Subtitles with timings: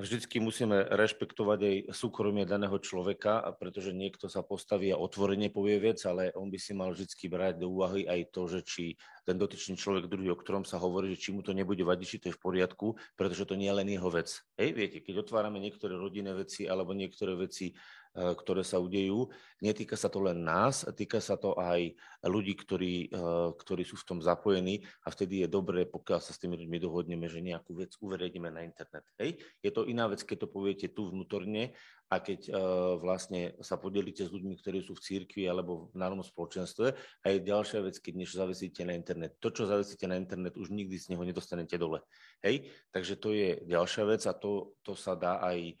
[0.00, 6.00] Vždycky musíme rešpektovať aj súkromie daného človeka, pretože niekto sa postaví a otvorene povie vec,
[6.08, 8.84] ale on by si mal vždycky brať do úvahy aj to, že či
[9.28, 12.16] ten dotyčný človek druhý, o ktorom sa hovorí, že či mu to nebude vadiť, či
[12.16, 14.32] to je v poriadku, pretože to nie je len jeho vec.
[14.56, 17.76] Hej, viete, keď otvárame niektoré rodinné veci alebo niektoré veci
[18.14, 19.30] ktoré sa udejú.
[19.62, 21.94] Netýka sa to len nás, týka sa to aj
[22.26, 26.40] ľudí, ktorí, eh, ktorí sú v tom zapojení a vtedy je dobré, pokiaľ sa s
[26.40, 29.06] tými ľuďmi dohodneme, že nejakú vec uverejnime na internet.
[29.16, 29.38] Hej?
[29.62, 31.72] Je to iná vec, keď to poviete tu vnútorne
[32.10, 32.58] a keď uh,
[32.98, 36.90] vlastne sa podelíte s ľuďmi, ktorí sú v církvi alebo v národnom spoločenstve.
[37.22, 39.38] A je ďalšia vec, keď niečo zavesíte na internet.
[39.38, 42.02] To, čo zavesíte na internet, už nikdy z neho nedostanete dole.
[42.42, 42.66] Hej?
[42.90, 45.78] Takže to je ďalšia vec a to, to sa dá aj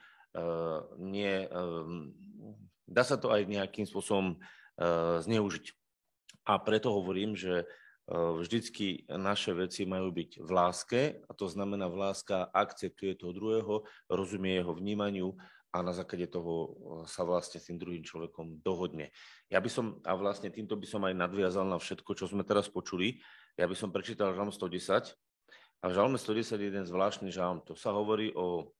[0.98, 2.14] nie, ehm,
[2.90, 5.74] dá sa to aj nejakým spôsobom eh, zneužiť.
[6.50, 7.68] A preto hovorím, že eh,
[8.10, 13.74] vždycky naše veci majú byť v láske, a to znamená v láska akceptuje toho druhého,
[14.10, 15.38] rozumie jeho vnímaniu
[15.70, 16.74] a na základe toho
[17.06, 19.14] sa vlastne s tým druhým človekom dohodne.
[19.46, 22.66] Ja by som, a vlastne týmto by som aj nadviazal na všetko, čo sme teraz
[22.66, 23.22] počuli,
[23.54, 25.14] ja by som prečítal žalm 110
[25.80, 27.62] a v žalme 110 je jeden zvláštny žalm.
[27.70, 28.74] To sa hovorí o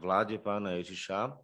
[0.00, 1.36] vláde pána Ježiša,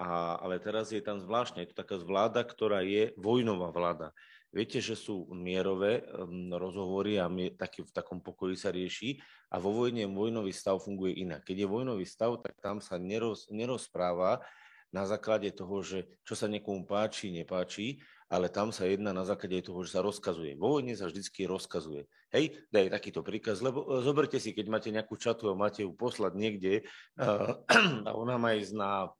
[0.00, 0.08] a,
[0.40, 4.16] ale teraz je tam zvláštne, je to taká vláda, ktorá je vojnová vláda.
[4.50, 6.02] Viete, že sú mierové
[6.50, 11.46] rozhovory a taký, v takom pokoji sa rieši a vo vojne vojnový stav funguje inak.
[11.46, 14.42] Keď je vojnový stav, tak tam sa neroz, nerozpráva
[14.90, 19.66] na základe toho, že čo sa niekomu páči, nepáči, ale tam sa jedná na základe
[19.66, 20.54] toho, že sa rozkazuje.
[20.54, 22.06] Vo vojne sa vždycky rozkazuje.
[22.30, 25.90] Hej, daj takýto príkaz, lebo e, zoberte si, keď máte nejakú čatu a máte ju
[25.90, 26.86] poslať niekde
[27.18, 27.58] a,
[28.08, 29.10] a ona má ísť na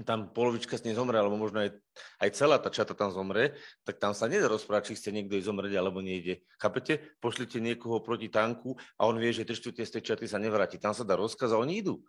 [0.00, 1.76] tam polovička z nej zomre, alebo možno aj,
[2.24, 5.52] aj celá tá čata tam zomre, tak tam sa nedá rozprávať, či chce niekto ísť
[5.52, 6.40] zomrieť, alebo nejde.
[6.56, 7.12] Chápete?
[7.20, 10.80] Pošlite niekoho proti tanku a on vie, že tri z tej čaty sa nevráti.
[10.80, 12.00] Tam sa dá rozkaz a oni idú.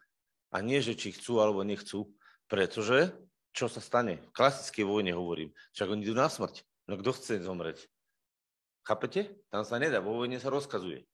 [0.56, 2.08] A nie, že či chcú alebo nechcú,
[2.48, 3.12] pretože
[3.54, 4.18] čo sa stane?
[4.18, 5.54] V klasickej vojne hovorím.
[5.78, 6.66] Však oni idú na smrť.
[6.90, 7.86] No kto chce zomrieť?
[8.84, 9.32] Chápete?
[9.48, 11.06] Tam sa nedá, vo vojne sa rozkazuje.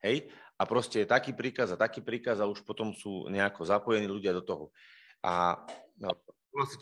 [0.00, 0.32] Hej?
[0.56, 4.32] A proste je taký príkaz a taký príkaz a už potom sú nejako zapojení ľudia
[4.32, 4.64] do toho.
[5.20, 5.58] A
[5.98, 6.16] no,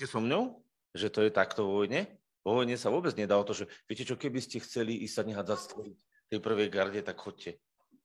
[0.07, 0.63] so mňou,
[0.95, 2.07] že to je takto vo vojne?
[2.47, 5.27] Vo vojne sa vôbec nedá o to, že viete čo, keby ste chceli ísť sa
[5.27, 5.99] nehať zastvoriť
[6.31, 7.59] tej prvej garde, tak chodte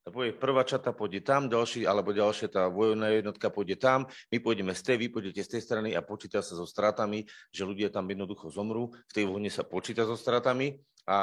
[0.09, 4.73] povie, prvá čata pôjde tam, ďalší, alebo ďalšia tá vojnová jednotka pôjde tam, my pôjdeme
[4.73, 8.09] z tej, vy pôjdete z tej strany a počíta sa so stratami, že ľudia tam
[8.09, 8.89] jednoducho zomrú.
[9.05, 11.17] V tej vojne sa počíta so stratami a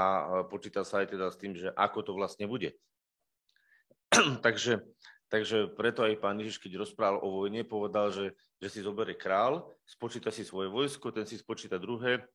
[0.47, 2.79] počíta sa aj teda s tým, že ako to vlastne bude.
[4.47, 4.87] takže,
[5.27, 9.75] takže preto aj pán Ježiš, keď rozprával o vojne, povedal, že, že si zoberie král,
[9.91, 12.31] spočíta si svoje vojsko, ten si spočíta druhé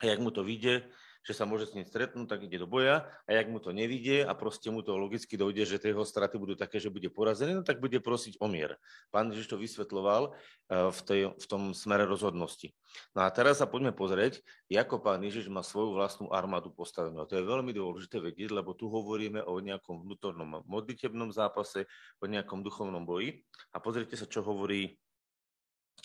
[0.00, 0.88] a jak mu to vyjde,
[1.22, 4.26] že sa môže s ním stretnúť, tak ide do boja a jak mu to nevidie
[4.26, 7.58] a proste mu to logicky dojde, že tie jeho straty budú také, že bude porazený,
[7.58, 8.74] no tak bude prosiť o mier.
[9.14, 12.74] Pán Ježiš to vysvetloval eh, v, tej, v tom smere rozhodnosti.
[13.14, 17.22] No a teraz sa poďme pozrieť, ako pán Ježiš má svoju vlastnú armádu postavenú.
[17.22, 21.86] A to je veľmi dôležité vedieť, lebo tu hovoríme o nejakom vnútornom modlitebnom zápase,
[22.18, 23.46] o nejakom duchovnom boji.
[23.72, 24.98] A pozrite sa, čo hovorí,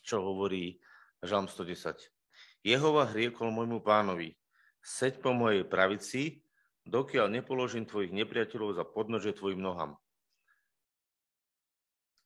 [0.06, 0.78] čo hovorí
[1.26, 1.98] Žalm 110.
[2.62, 4.38] Jehova hriekol môjmu pánovi,
[4.88, 6.40] Seď po mojej pravici,
[6.88, 10.00] dokiaľ nepoložím tvojich nepriateľov za podnože tvojim nohám.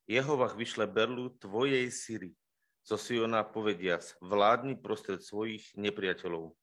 [0.05, 2.37] Jehovach vyšle berlu tvojej syry,
[2.85, 6.53] zo Siona povediac, vládni prostred svojich nepriateľov.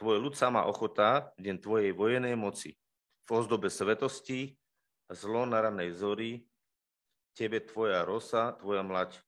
[0.00, 2.80] Tvoj ľud sama ochotá, deň tvojej vojenej moci,
[3.28, 4.56] v ozdobe svetosti,
[5.12, 6.32] zlo na ranej zori,
[7.36, 9.20] tebe tvoja rosa, tvoja mlať,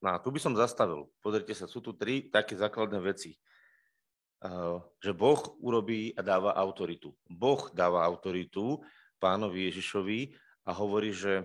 [0.00, 1.12] No a tu by som zastavil.
[1.20, 3.36] Pozrite sa, sú tu tri také základné veci.
[5.04, 7.12] Že Boh urobí a dáva autoritu.
[7.28, 8.80] Boh dáva autoritu
[9.20, 10.32] pánovi Ježišovi
[10.64, 11.44] a hovorí, že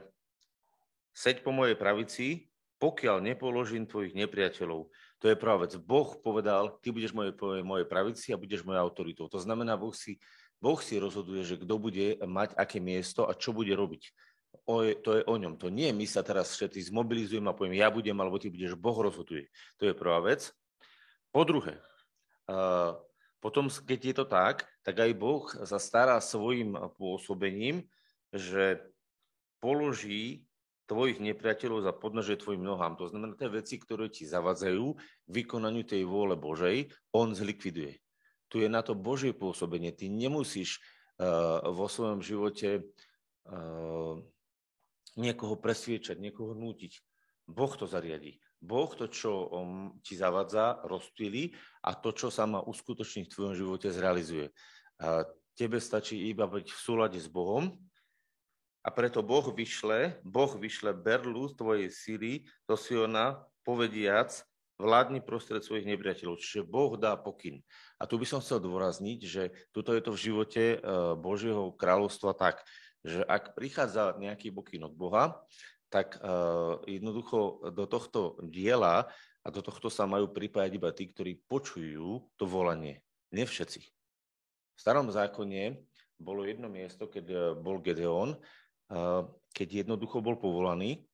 [1.12, 2.48] seď po mojej pravici,
[2.80, 4.88] pokiaľ nepoložím tvojich nepriateľov.
[5.20, 5.76] To je prvá vec.
[5.76, 9.28] Boh povedal, ty budeš mojej, mojej pravici a budeš mojou autoritou.
[9.28, 10.24] To znamená, boh si,
[10.64, 14.16] boh si rozhoduje, že kto bude mať aké miesto a čo bude robiť
[14.63, 15.59] o, to je o ňom.
[15.59, 18.96] To nie my sa teraz všetci zmobilizujeme a poviem, ja budem, alebo ty budeš, Boh
[18.96, 19.52] rozhoduje.
[19.81, 20.55] To je prvá vec.
[21.35, 21.75] Po druhé,
[22.47, 22.96] uh,
[23.43, 27.85] potom, keď je to tak, tak aj Boh sa stará svojim pôsobením,
[28.34, 28.81] že
[29.61, 30.47] položí
[30.85, 32.97] tvojich nepriateľov za podnože tvojim nohám.
[33.02, 34.97] To znamená, tie veci, ktoré ti zavadzajú
[35.29, 37.97] vykonaniu tej vôle Božej, on zlikviduje.
[38.49, 39.90] Tu je na to Božie pôsobenie.
[39.90, 40.78] Ty nemusíš
[41.17, 42.85] uh, vo svojom živote
[43.49, 44.22] uh,
[45.16, 47.00] niekoho presviečať, niekoho nútiť.
[47.46, 48.41] Boh to zariadí.
[48.58, 51.53] Boh to, čo um, ti zavadza, rozptýli
[51.85, 54.50] a to, čo sa má uskutočniť v tvojom živote, zrealizuje.
[54.97, 57.76] A tebe stačí iba byť v súlade s Bohom
[58.85, 62.32] A preto Boh vyšle, Boh vyšle berlu z tvojej síly
[62.70, 64.29] do Siona, povediac,
[64.78, 66.38] vládni prostred svojich nepriateľov.
[66.38, 67.64] Čiže Boh dá pokyn.
[67.97, 70.79] A tu by som chcel dôrazniť, že tuto je to v živote eh,
[71.16, 72.62] Božieho kráľovstva tak,
[73.05, 75.46] že ak prichádza nejaký pokyn od Boha,
[75.93, 79.05] tak uh, jednoducho do tohto diela
[79.46, 83.05] a do tohto sa majú pripájať iba tí, ktorí počujú to volanie.
[83.29, 83.81] Nie všetci.
[84.75, 85.78] V starom zákone
[86.17, 89.23] bolo jedno miesto, keď eh, bol Gedeon, uh,
[89.53, 91.05] keď jednoducho bol povolaný,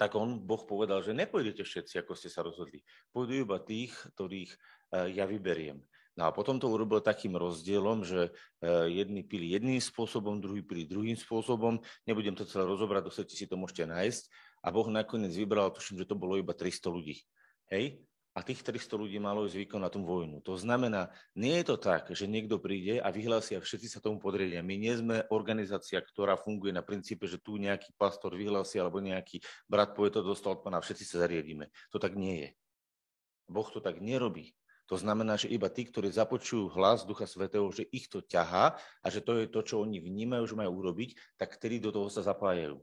[0.00, 2.82] tak on, Boh povedal, že nepôjdete všetci, ako ste sa rozhodli.
[3.14, 5.78] Pôjdu iba tých, ktorých uh, ja vyberiem.
[6.16, 8.32] No a potom to urobil takým rozdielom, že
[8.64, 11.76] e, jedni pili jedným spôsobom, druhý pili druhým spôsobom.
[12.08, 14.22] Nebudem to celé rozobrať, do si to môžete nájsť.
[14.64, 17.20] A Boh nakoniec vybral, tuším, že to bolo iba 300 ľudí.
[17.68, 18.00] Hej?
[18.36, 20.40] A tých 300 ľudí malo ísť vykonať tú vojnu.
[20.44, 24.16] To znamená, nie je to tak, že niekto príde a vyhlási a všetci sa tomu
[24.16, 24.60] podriedia.
[24.60, 29.40] My nie sme organizácia, ktorá funguje na princípe, že tu nejaký pastor vyhlási alebo nejaký
[29.68, 31.72] brat povie to dostal od pána všetci sa zariadíme.
[31.92, 32.48] To tak nie je.
[33.48, 34.52] Boh to tak nerobí.
[34.86, 39.06] To znamená, že iba tí, ktorí započujú hlas Ducha Svetého, že ich to ťahá a
[39.10, 42.22] že to je to, čo oni vnímajú, že majú urobiť, tak ktorí do toho sa
[42.22, 42.78] zapájajú.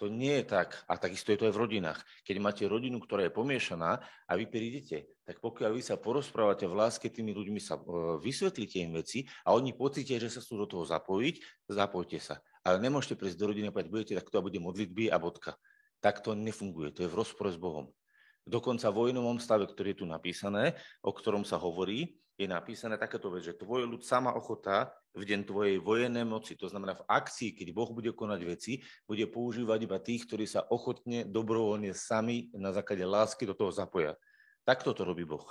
[0.00, 0.74] To nie je tak.
[0.90, 2.02] A takisto je to aj v rodinách.
[2.26, 6.74] Keď máte rodinu, ktorá je pomiešaná a vy prídete, tak pokiaľ vy sa porozprávate v
[6.74, 10.66] láske, tými ľuďmi sa e, vysvetlíte im veci a oni pocítia, že sa chcú do
[10.66, 12.42] toho zapojiť, zapojte sa.
[12.66, 15.54] Ale nemôžete prísť do rodiny a povedať, budete takto a bude modlitby a bodka.
[16.02, 16.90] Tak to nefunguje.
[16.98, 17.94] To je v rozpore s Bohom.
[18.42, 23.30] Dokonca v vojnovom stave, ktorý je tu napísané, o ktorom sa hovorí, je napísané takéto
[23.30, 27.54] vec, že tvoj ľud sama ochota v deň tvojej vojennej moci, to znamená v akcii,
[27.54, 32.72] keď Boh bude konať veci, bude používať iba tých, ktorí sa ochotne, dobrovoľne sami na
[32.74, 34.18] základe lásky do toho zapoja.
[34.66, 35.44] Takto to robí Boh.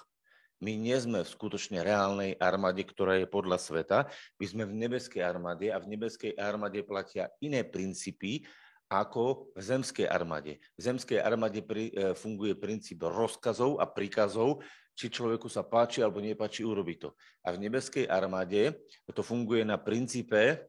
[0.61, 3.99] My nie sme v skutočne reálnej armáde, ktorá je podľa sveta.
[4.37, 8.45] My sme v nebeskej armáde a v nebeskej armáde platia iné princípy
[8.91, 10.59] ako v zemskej armáde.
[10.75, 14.59] V zemskej armáde pri, e, funguje princíp rozkazov a príkazov,
[14.99, 17.15] či človeku sa páči alebo nepáči, urobiť to.
[17.47, 18.75] A v nebeskej armáde
[19.07, 20.67] to funguje na princípe,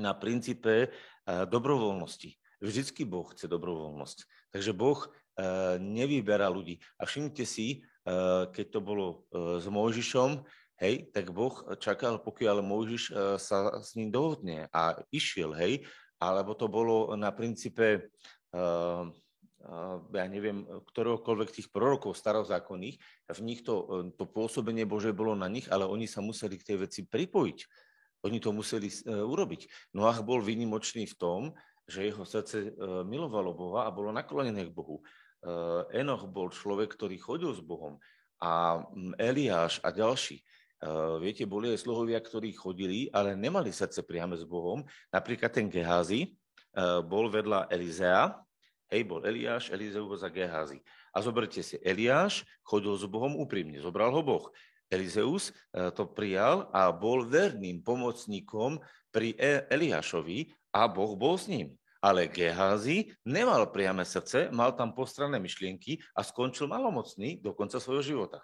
[0.00, 0.88] na princípe e,
[1.28, 2.32] dobrovoľnosti.
[2.64, 4.48] Vždycky Boh chce dobrovoľnosť.
[4.56, 5.08] Takže Boh e,
[5.76, 6.80] nevyberá ľudí.
[6.96, 10.42] A všimnite si, keď to bolo s Mojžišom,
[10.82, 15.86] hej, tak Boh čakal, pokiaľ Mojžiš sa s ním dohodne a išiel, hej,
[16.22, 18.14] alebo to bolo na princípe,
[18.54, 22.96] uh, uh, ja neviem, ktoréhokoľvek tých prorokov starozákonných,
[23.32, 26.66] v nich to, eh, to pôsobenie Bože bolo na nich, ale oni sa museli k
[26.74, 27.58] tej veci pripojiť.
[28.22, 29.90] Oni to museli urobiť.
[29.98, 31.40] Noach bol výnimočný v tom,
[31.90, 32.70] že jeho srdce
[33.02, 35.02] milovalo Boha a bolo naklonené k Bohu.
[35.90, 37.98] Enoch bol človek, ktorý chodil s Bohom
[38.42, 40.42] a mm, Eliáš a ďalší.
[40.82, 44.82] Uh, viete, boli aj sluhovia, ktorí chodili, ale nemali srdce priame s Bohom.
[45.14, 46.34] Napríklad ten Geházy
[46.74, 48.34] uh, bol vedľa Elizea,
[48.90, 50.82] hej, bol Eliáš, Elizeu za Geházy.
[51.14, 54.50] A zoberte si, Eliáš chodil s Bohom úprimne, zobral ho Boh.
[54.90, 58.82] Elizeus uh, to prijal a bol verným pomocníkom
[59.14, 61.78] pri e- Eliášovi a Boh bol s ním.
[62.02, 68.02] Ale Geházy nemal priame srdce, mal tam postranné myšlienky a skončil malomocný do konca svojho
[68.02, 68.42] života.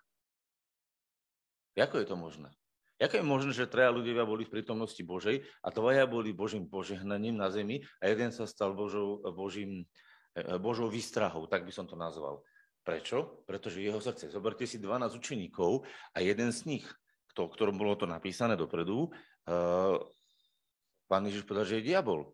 [1.78, 2.50] Ako je to možné?
[2.98, 7.38] Ako je možné, že traja ľudia boli v prítomnosti Božej a dvaja boli Božím požehnaním
[7.38, 9.86] na zemi a jeden sa stal Božou, Božím,
[10.34, 12.42] e, Božou výstrahou, tak by som to nazval.
[12.82, 13.46] Prečo?
[13.46, 14.34] Pretože jeho srdce.
[14.34, 16.86] Zoberte si 12 učeníkov a jeden z nich,
[17.30, 20.00] kto, ktorom bolo to napísané dopredu, uh,
[21.04, 22.32] pán Ježiš povedal, že je diabol.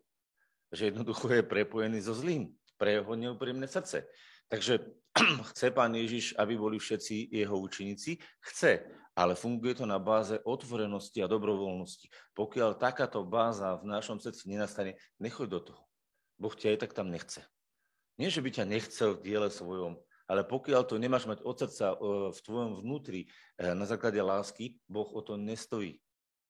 [0.71, 4.07] Že jednoducho je prepojený so zlým pre jeho neúprimné srdce.
[4.47, 4.79] Takže
[5.51, 8.15] chce pán Ježiš, aby boli všetci jeho učeníci?
[8.39, 12.11] Chce, ale funguje to na báze otvorenosti a dobrovoľnosti.
[12.35, 15.83] Pokiaľ takáto báza v našom srdci nenastane, nechoď do toho.
[16.35, 17.39] Boh ťa aj tak tam nechce.
[18.19, 19.95] Nie, že by ťa nechcel v diele svojom,
[20.27, 21.97] ale pokiaľ to nemáš mať od srdca e,
[22.35, 23.21] v tvojom vnútri
[23.55, 26.03] e, na základe lásky, Boh o to nestojí.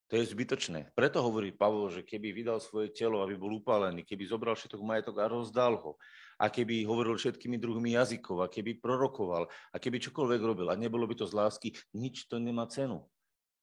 [0.06, 0.94] To je zbytočné.
[0.94, 5.18] Preto hovorí Pavol, že keby vydal svoje telo, aby bol upálený, keby zobral všetok majetok
[5.18, 5.98] a rozdal ho,
[6.36, 11.08] a keby hovoril všetkými druhmi jazykov, a keby prorokoval, a keby čokoľvek robil a nebolo
[11.08, 13.04] by to z lásky, nič to nemá cenu.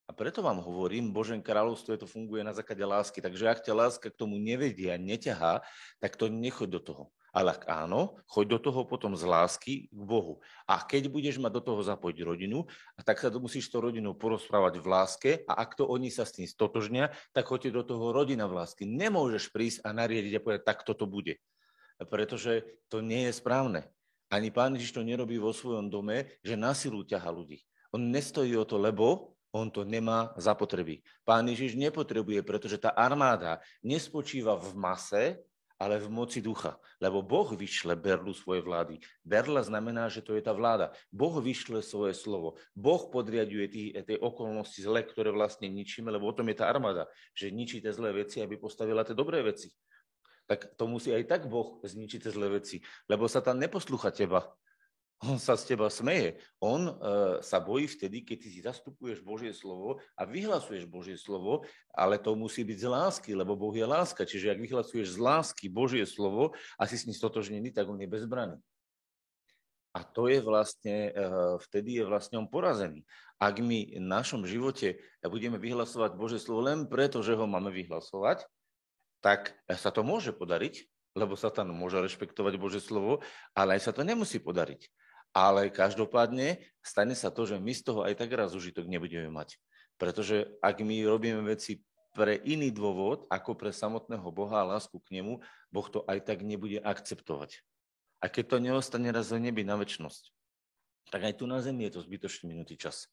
[0.04, 3.24] A preto vám hovorím, Božem kráľovstve to funguje na základe lásky.
[3.24, 5.64] Takže ak ťa láska k tomu nevedia, neťahá,
[6.04, 7.04] tak to nechoď do toho.
[7.34, 10.44] Ale ak áno, choď do toho potom z lásky k Bohu.
[10.68, 13.82] A keď budeš mať do toho zapojiť rodinu, a tak sa to musíš s tou
[13.82, 17.84] rodinou porozprávať v láske a ak to oni sa s tým stotožnia, tak choďte do
[17.96, 18.86] toho rodina v lásky.
[18.86, 21.42] Nemôžeš prísť a nariadiť a povedať, tak toto bude
[22.06, 23.88] pretože to nie je správne.
[24.34, 27.62] Ani pán Ježiš to nerobí vo svojom dome, že na silu ťaha ľudí.
[27.94, 31.06] On nestojí o to, lebo on to nemá zapotreby.
[31.22, 35.24] Pán Ježiš nepotrebuje, pretože tá armáda nespočíva v mase,
[35.78, 36.80] ale v moci ducha.
[36.98, 38.98] Lebo Boh vyšle berlu svojej vlády.
[39.22, 40.96] Berla znamená, že to je tá vláda.
[41.14, 42.58] Boh vyšle svoje slovo.
[42.74, 47.06] Boh podriaduje tie okolnosti zle, ktoré vlastne ničíme, lebo o tom je tá armáda,
[47.36, 49.70] že ničí tie zlé veci, aby postavila tie dobré veci.
[50.44, 54.52] Tak to musí aj tak Boh zničiť tie zlé veci, lebo sa tam neposlúcha teba.
[55.24, 56.36] On sa z teba smeje.
[56.60, 61.64] On uh, sa bojí vtedy, keď ty si zastupuješ Božie slovo a vyhlasuješ Božie slovo,
[61.96, 64.28] ale to musí byť z lásky, lebo Boh je láska.
[64.28, 68.10] Čiže ak vyhlasuješ z lásky Božie slovo a si s ním stotožnený, tak on je
[68.12, 68.60] bezbraný.
[69.96, 73.08] A to je vlastne, uh, vtedy je vlastne on porazený.
[73.40, 78.44] Ak my v našom živote budeme vyhlasovať Božie slovo len preto, že ho máme vyhlasovať,
[79.24, 80.84] tak sa to môže podariť,
[81.16, 83.24] lebo Satan môže rešpektovať Božie slovo,
[83.56, 84.92] ale aj sa to nemusí podariť.
[85.34, 89.58] Ale každopádne stane sa to, že my z toho aj tak raz užitok nebudeme mať.
[89.98, 91.82] Pretože ak my robíme veci
[92.14, 95.42] pre iný dôvod, ako pre samotného Boha a lásku k nemu,
[95.74, 97.66] Boh to aj tak nebude akceptovať.
[98.22, 100.30] A keď to neostane raz v nebi na väčnosť,
[101.10, 103.10] tak aj tu na zemi je to zbytočný minutý čas.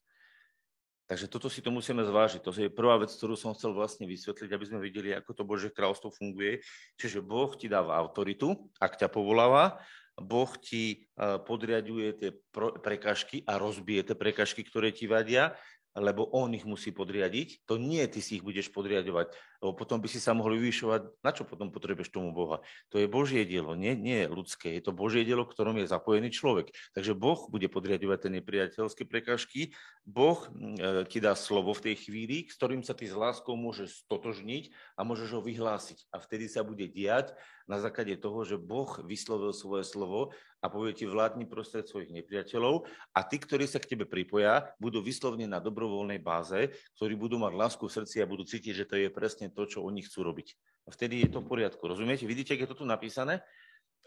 [1.11, 2.39] Takže toto si to musíme zvážiť.
[2.39, 5.67] To je prvá vec, ktorú som chcel vlastne vysvetliť, aby sme videli, ako to Božie
[5.67, 6.63] kráľstvo funguje.
[6.95, 9.83] Čiže Boh ti dáva autoritu, ak ťa povoláva,
[10.15, 15.51] Boh ti eh, podriaduje tie prekažky a rozbije tie prekažky, ktoré ti vadia
[15.95, 17.67] lebo on ich musí podriadiť.
[17.67, 21.31] To nie ty si ich budeš podriadovať, lebo potom by si sa mohol vyvyšovať, na
[21.31, 22.65] čo potom potrebuješ tomu Boha.
[22.89, 24.73] To je Božie dielo, nie, nie ľudské.
[24.73, 26.73] Je to Božie dielo, ktorom je zapojený človek.
[26.97, 29.77] Takže Boh bude podriadovať tie nepriateľské prekažky.
[30.01, 34.09] Boh e, ti dá slovo v tej chvíli, s ktorým sa ty s láskou môžeš
[34.09, 36.09] stotožniť a môžeš ho vyhlásiť.
[36.09, 37.37] A vtedy sa bude diať
[37.69, 42.85] na základe toho, že Boh vyslovil svoje slovo a povie ti vládni prostred svojich nepriateľov
[43.13, 47.53] a tí, ktorí sa k tebe pripoja, budú vyslovne na dobrovoľnej báze, ktorí budú mať
[47.57, 50.47] lásku v srdci a budú cítiť, že to je presne to, čo oni chcú robiť.
[50.87, 51.83] A vtedy je to v poriadku.
[51.85, 52.25] Rozumiete?
[52.25, 53.43] Vidíte, ako je to tu napísané?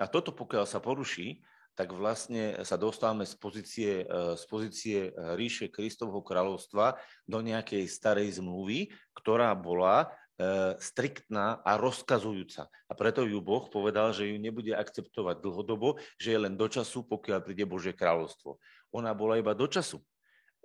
[0.00, 5.10] A toto, pokiaľ sa poruší, tak vlastne sa dostávame z pozície, e, z pozície e,
[5.34, 12.66] ríše Kristovho kráľovstva do nejakej starej zmluvy, ktorá bola E, striktná a rozkazujúca.
[12.66, 17.06] A preto ju Boh povedal, že ju nebude akceptovať dlhodobo, že je len do času,
[17.06, 18.58] pokiaľ príde Božie kráľovstvo.
[18.98, 20.02] Ona bola iba do času.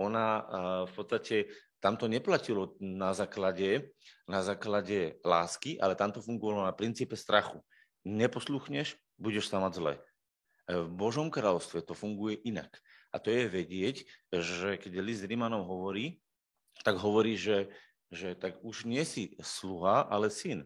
[0.02, 0.26] Ona
[0.90, 3.92] v podstate tam to neplatilo na základe,
[4.28, 7.64] na základe lásky, ale tam to fungovalo na princípe strachu.
[8.04, 9.94] Neposluchneš, budeš sa mať zle.
[9.96, 10.02] E,
[10.76, 12.72] v Božom kráľovstve to funguje inak.
[13.10, 16.22] A to je vedieť, že keď list Rímanom hovorí,
[16.86, 17.72] tak hovorí, že
[18.10, 20.66] že tak už nie si sluha, ale syn.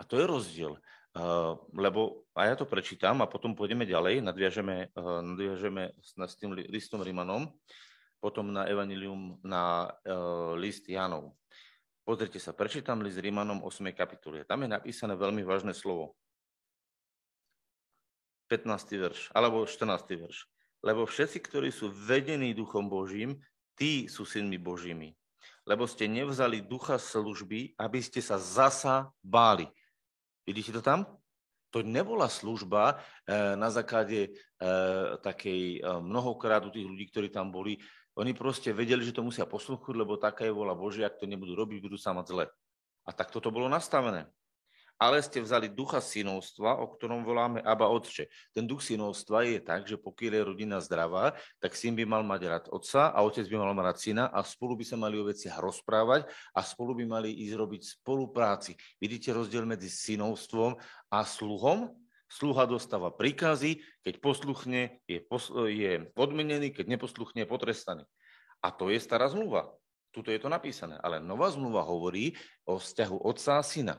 [0.00, 0.76] A to je rozdiel.
[1.16, 6.52] Uh, lebo, a ja to prečítam a potom pôjdeme ďalej, nadviažeme, uh, nadviažeme s, tým
[6.68, 7.48] listom Rimanom,
[8.26, 11.38] potom na Evangelium, na uh, list Janov.
[12.02, 13.86] Pozrite sa, prečítam list Rimanom 8.
[13.94, 14.42] kapitule.
[14.42, 16.18] Tam je napísané veľmi vážne slovo.
[18.50, 18.66] 15.
[18.98, 20.02] verš, alebo 14.
[20.18, 20.50] verš.
[20.82, 23.38] Lebo všetci, ktorí sú vedení Duchom Božím,
[23.78, 25.14] tí sú synmi Božími
[25.66, 29.66] lebo ste nevzali ducha služby, aby ste sa zasa báli.
[30.46, 31.02] Vidíte to tam?
[31.74, 32.96] To nebola služba e,
[33.58, 34.30] na základe e,
[35.18, 37.82] takej e, mnohokrát u tých ľudí, ktorí tam boli.
[38.16, 41.52] Oni proste vedeli, že to musia poslúchať, lebo taká je vola Božia, ak to nebudú
[41.52, 42.44] robiť, budú sa mať zle.
[43.06, 44.26] A tak toto bolo nastavené
[44.96, 48.32] ale ste vzali ducha synovstva, o ktorom voláme Aba Otče.
[48.56, 52.40] Ten duch synovstva je tak, že pokiaľ je rodina zdravá, tak syn by mal mať
[52.48, 55.28] rád otca a otec by mal mať rád syna a spolu by sa mali o
[55.28, 56.24] veciach rozprávať
[56.56, 58.72] a spolu by mali ísť robiť spolupráci.
[58.96, 60.80] Vidíte rozdiel medzi synovstvom
[61.12, 61.92] a sluhom?
[62.26, 68.04] Sluha dostáva príkazy, keď posluchne, je, pos- je odmenený, keď neposluchne, je potrestaný.
[68.60, 69.70] A to je stará zmluva.
[70.10, 70.98] Tuto je to napísané.
[71.04, 72.34] Ale nová zmluva hovorí
[72.66, 73.96] o vzťahu otca a syna.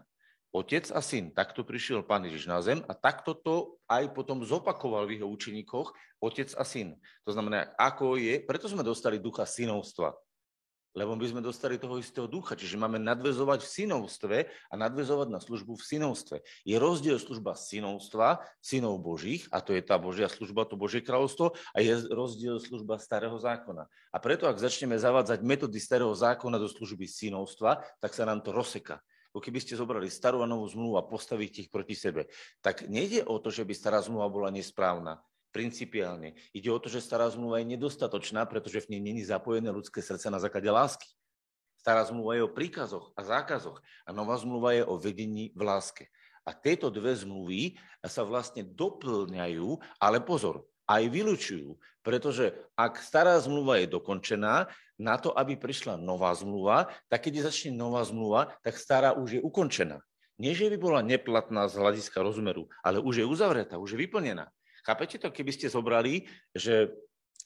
[0.51, 1.29] Otec a syn.
[1.31, 5.93] Takto prišiel Pán Ježiš na zem a takto to aj potom zopakoval v jeho učeníkoch
[6.23, 6.97] otec a syn.
[7.27, 10.17] To znamená, ako je, preto sme dostali ducha synovstva.
[10.97, 15.37] Lebo my sme dostali toho istého ducha, čiže máme nadvezovať v synovstve a nadvezovať na
[15.37, 16.37] službu v synovstve.
[16.65, 21.53] Je rozdiel služba synovstva, synov Božích, a to je tá Božia služba, to Božie kráľovstvo,
[21.53, 23.85] a je rozdiel služba starého zákona.
[24.09, 28.49] A preto, ak začneme zavádzať metódy starého zákona do služby synovstva, tak sa nám to
[28.49, 28.97] rozseka
[29.37, 32.25] ako keby ste zobrali starú a novú zmluvu a postavíte ich proti sebe.
[32.65, 36.35] Tak nejde o to, že by stará zmluva bola nesprávna, principiálne.
[36.53, 40.27] Ide o to, že stará zmluva je nedostatočná, pretože v nej není zapojené ľudské srdce
[40.27, 41.07] na základe lásky.
[41.79, 46.05] Stará zmluva je o príkazoch a zákazoch a nová zmluva je o vedení v láske.
[46.47, 47.75] A tieto dve zmluvy
[48.07, 51.75] sa vlastne doplňajú, ale pozor, aj vylučujú.
[51.99, 57.77] Pretože ak stará zmluva je dokončená, na to, aby prišla nová zmluva, tak keď začne
[57.77, 60.01] nová zmluva, tak stará už je ukončená.
[60.37, 64.53] nie že by bola neplatná z hľadiska rozmeru, ale už je uzavretá, už je vyplnená.
[64.87, 66.23] Chápete to, keby ste zobrali,
[66.55, 66.87] že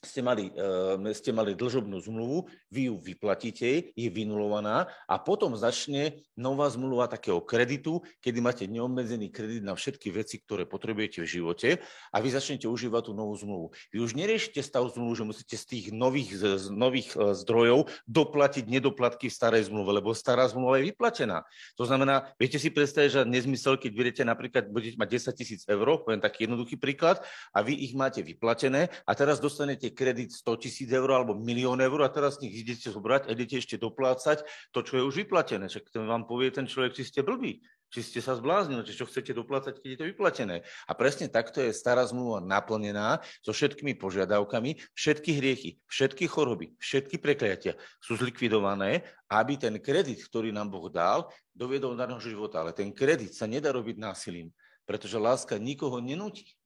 [0.02, 6.26] ste mali, uh, ste mali dlžobnú zmluvu, vy ju vyplatíte, je vynulovaná a potom začne
[6.34, 11.68] nová zmluva takého kreditu, kedy máte neobmedzený kredit na všetky veci, ktoré potrebujete v živote
[12.10, 13.66] a vy začnete užívať tú novú zmluvu.
[13.94, 18.66] Vy už neriešite stav zmluvu, že musíte z tých nových, z nových e, zdrojov doplatiť
[18.66, 21.46] nedoplatky v starej zmluve, lebo stará zmluva je vyplatená.
[21.78, 26.02] To znamená, viete si predstaviť, že nezmysel, keď budete napríklad, budete mať 10 tisíc eur,
[26.02, 27.22] poviem taký jednoduchý príklad,
[27.54, 32.02] a vy ich máte vyplatené a teraz dostanete kredit 100 tisíc eur alebo milión eur
[32.02, 35.68] a teraz z nich idete zobrať a idete ešte doplácať to, čo je už vyplatené.
[35.68, 37.60] Čak ten vám povie ten človek, či ste blbí,
[37.92, 40.56] či ste sa zbláznili, či čo chcete doplácať, keď je to vyplatené.
[40.88, 47.20] A presne takto je stará zmluva naplnená so všetkými požiadavkami, všetky hriechy, všetky choroby, všetky
[47.20, 52.64] prekliatia sú zlikvidované, aby ten kredit, ktorý nám Boh dal, doviedol do nášho života.
[52.64, 54.48] Ale ten kredit sa nedá robiť násilím,
[54.88, 56.56] pretože láska nikoho nenúti.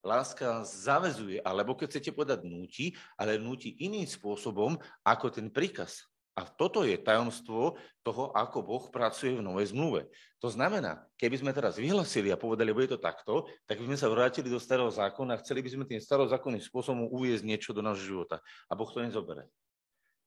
[0.00, 6.08] Láska zavezuje, alebo keď chcete povedať núti, ale núti iným spôsobom ako ten príkaz.
[6.40, 10.08] A toto je tajomstvo toho, ako Boh pracuje v novej zmluve.
[10.40, 14.08] To znamená, keby sme teraz vyhlasili a povedali, bude to takto, tak by sme sa
[14.08, 18.16] vrátili do starého zákona a chceli by sme tým starozákonným spôsobom uviezť niečo do nášho
[18.16, 18.40] života.
[18.70, 19.52] A Boh to nezobere.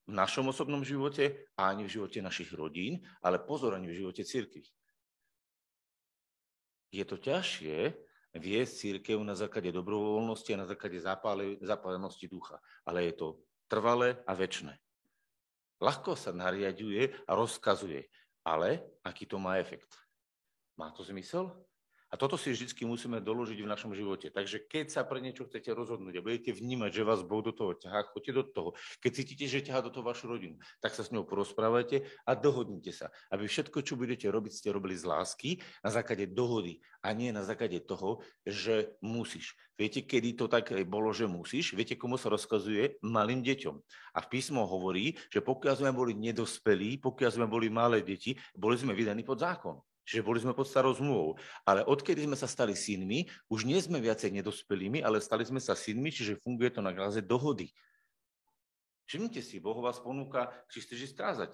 [0.05, 4.21] V našom osobnom živote a ani v živote našich rodín, ale pozor ani v živote
[4.21, 4.69] cirkvi.
[6.93, 7.89] Je to ťažšie,
[8.33, 10.97] viesť církev na základe dobrovoľnosti a na základe
[11.61, 12.57] zapálenosti ducha.
[12.85, 13.27] Ale je to
[13.69, 14.73] trvalé a väčšie.
[15.83, 18.07] Ľahko sa nariaduje a rozkazuje,
[18.47, 19.91] ale aký to má efekt?
[20.79, 21.51] Má to zmysel?
[22.13, 24.29] A toto si vždy musíme doložiť v našom živote.
[24.29, 27.73] Takže keď sa pre niečo chcete rozhodnúť a budete vnímať, že vás Boh do toho
[27.73, 28.69] ťahá, choďte do toho.
[29.01, 32.93] Keď cítite, že ťahá do toho vašu rodinu, tak sa s ňou porozprávajte a dohodnite
[32.93, 33.09] sa.
[33.33, 37.41] Aby všetko, čo budete robiť, ste robili z lásky na základe dohody a nie na
[37.41, 39.57] základe toho, že musíš.
[39.73, 41.73] Viete, kedy to tak bolo, že musíš?
[41.73, 43.01] Viete, komu sa rozkazuje?
[43.01, 43.75] Malým deťom.
[44.13, 48.77] A v písmo hovorí, že pokiaľ sme boli nedospelí, pokiaľ sme boli malé deti, boli
[48.77, 49.81] sme vydaní pod zákon.
[50.03, 51.39] Čiže boli sme pod starou zmluvou.
[51.63, 55.75] Ale odkedy sme sa stali synmi, už nie sme viacej nedospelými, ale stali sme sa
[55.79, 57.71] synmi, čiže funguje to na gráze dohody.
[59.07, 61.51] Všimnite si, Boh vás ponúka, či chceš ísť strázať.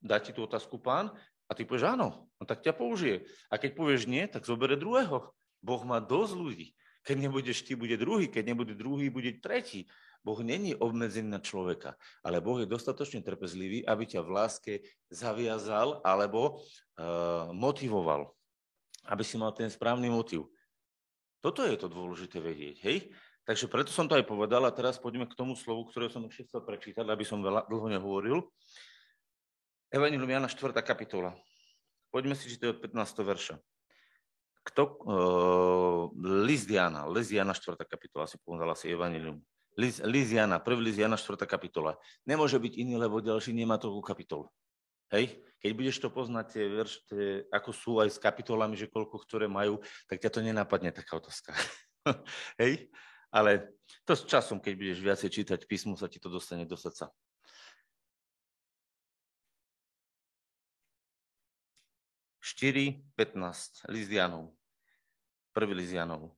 [0.00, 1.12] Dá ti tú otázku pán
[1.48, 3.28] a ty povieš áno, no tak ťa použije.
[3.52, 5.32] A keď povieš nie, tak zobere druhého.
[5.60, 6.68] Boh má dosť ľudí.
[7.04, 9.88] Keď nebudeš ty, bude druhý, keď nebude druhý, bude tretí.
[10.20, 14.72] Boh není obmedzený na človeka, ale Boh je dostatočne trpezlivý, aby ťa v láske
[15.08, 18.28] zaviazal alebo uh, motivoval,
[19.08, 20.44] aby si mal ten správny motiv.
[21.40, 23.08] Toto je to dôležité vedieť, hej?
[23.48, 26.52] Takže preto som to aj povedal a teraz poďme k tomu slovu, ktoré som ešte
[26.52, 28.44] chcel prečítať, aby som veľa, dlho nehovoril.
[29.90, 30.76] Evangelium Jana 4.
[30.84, 31.32] kapitola.
[32.12, 33.24] Poďme si čítať od 15.
[33.24, 33.56] verša.
[34.60, 36.02] Kto, uh,
[36.44, 37.80] list Jana, list Jana 4.
[37.88, 39.40] kapitola, si povedal asi Evangelium.
[39.78, 41.46] Liziana, prvý Liziana, 4.
[41.46, 41.94] kapitola.
[42.26, 44.50] Nemôže byť iný, lebo ďalší nemá toľko kapitol.
[45.14, 45.42] Hej?
[45.60, 46.94] Keď budeš to poznať, tie verš,
[47.52, 51.54] ako sú aj s kapitolami, že koľko ktoré majú, tak ťa to nenapadne taká otázka.
[52.62, 52.88] Hej?
[53.30, 57.14] Ale to s časom, keď budeš viacej čítať písmu, sa ti to dostane do srdca.
[62.42, 64.50] Štyri, 15, Lizianov.
[65.54, 66.34] Prvý Lizianov.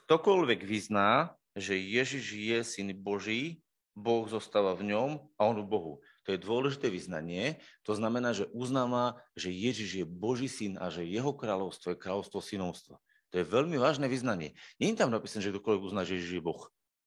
[0.00, 3.64] Ktokoľvek vyzná, že Ježiš je syn Boží,
[3.94, 5.94] Boh zostáva v ňom a on v Bohu.
[6.26, 7.62] To je dôležité vyznanie.
[7.86, 12.42] To znamená, že uznáva, že Ježiš je Boží syn a že jeho kráľovstvo je kráľovstvo
[12.42, 12.98] synovstva.
[13.30, 14.58] To je veľmi vážne vyznanie.
[14.82, 16.62] Nie je tam napísané, že kdokoľvek uzná, že Ježiš je Boh.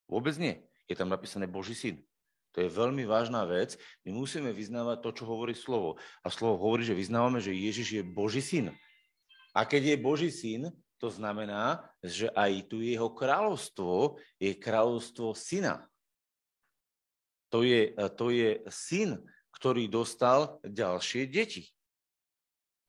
[0.07, 0.63] Vôbec nie.
[0.87, 1.99] Je tam napísané Boží syn.
[2.55, 3.75] To je veľmi vážna vec.
[4.07, 5.99] My musíme vyznávať to, čo hovorí slovo.
[6.23, 8.71] A slovo hovorí, že vyznávame, že Ježiš je Boží syn.
[9.51, 15.85] A keď je Boží syn, to znamená, že aj tu jeho kráľovstvo je kráľovstvo syna.
[17.53, 19.21] To je, to je syn,
[19.53, 21.69] ktorý dostal ďalšie deti.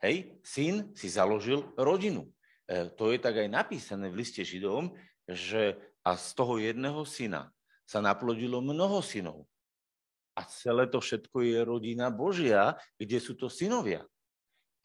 [0.03, 2.27] Hej, syn si založil rodinu.
[2.66, 4.94] E, to je tak aj napísané v liste Židom,
[5.27, 7.53] že a z toho jedného syna
[7.85, 9.44] sa naplodilo mnoho synov.
[10.38, 14.07] A celé to všetko je rodina Božia, kde sú to synovia.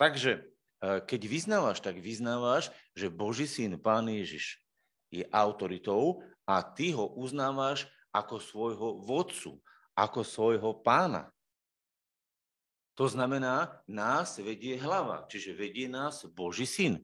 [0.01, 0.52] Takže E,
[0.83, 4.59] keď vyznávaš, tak vyznávaš, že Boží syn, Pán Ježiš,
[5.07, 9.61] je autoritou a ty ho uznávaš ako svojho vodcu,
[9.95, 11.29] ako svojho pána.
[12.93, 17.01] To znamená, nás vedie hlava, čiže vedie nás Boží syn.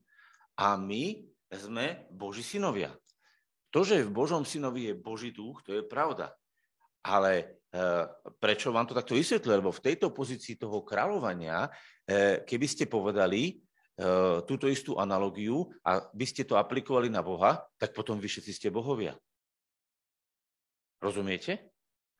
[0.54, 2.94] A my sme Boží synovia.
[3.74, 6.34] To, že v Božom synovi je Boží duch, to je pravda.
[7.06, 7.46] Ale e,
[8.38, 9.66] prečo vám to takto vysvetlím?
[9.66, 11.70] Lebo v tejto pozícii toho kráľovania,
[12.06, 13.58] e, keby ste povedali,
[14.48, 18.68] túto istú analogiu a by ste to aplikovali na Boha, tak potom vy všetci ste
[18.72, 19.20] bohovia.
[21.04, 21.72] Rozumiete?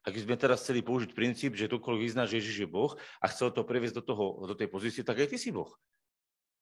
[0.04, 3.26] Ak by sme teraz chceli použiť princíp, že ktokoľvek vyzná, že Ježiš je Boh a
[3.28, 5.70] chcel to previesť do, toho, do tej pozície, tak aj ty si Boh.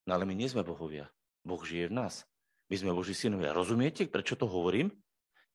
[0.10, 1.10] No ale my nie sme bohovia.
[1.46, 2.26] Boh žije v nás.
[2.68, 3.54] My sme Boží synovia.
[3.54, 4.92] Rozumiete, prečo to hovorím?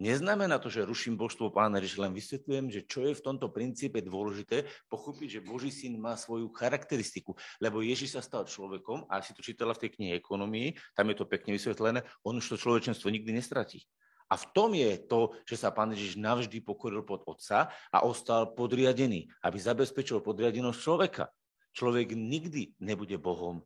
[0.03, 4.03] Neznamená to, že ruším božstvo pána, že len vysvetľujem, že čo je v tomto princípe
[4.03, 7.39] dôležité, pochopiť, že Boží syn má svoju charakteristiku.
[7.63, 11.23] Lebo Ježiš sa stal človekom, a si to čítala v tej knihe ekonomii, tam je
[11.23, 13.87] to pekne vysvetlené, on už to človečenstvo nikdy nestratí.
[14.27, 18.51] A v tom je to, že sa pán Ježiš navždy pokoril pod otca a ostal
[18.59, 21.31] podriadený, aby zabezpečil podriadenosť človeka.
[21.79, 23.63] Človek nikdy nebude Bohom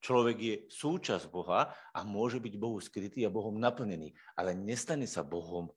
[0.00, 5.20] Človek je súčasť Boha a môže byť Bohu skrytý a Bohom naplnený, ale nestane sa
[5.20, 5.68] Bohom.